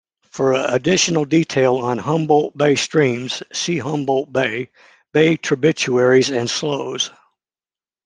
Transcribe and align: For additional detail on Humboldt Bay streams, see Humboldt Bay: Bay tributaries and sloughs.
For 0.31 0.53
additional 0.53 1.25
detail 1.25 1.75
on 1.77 1.99
Humboldt 1.99 2.57
Bay 2.57 2.73
streams, 2.73 3.43
see 3.53 3.77
Humboldt 3.77 4.33
Bay: 4.33 4.71
Bay 5.13 5.37
tributaries 5.37 6.31
and 6.31 6.49
sloughs. 6.49 7.11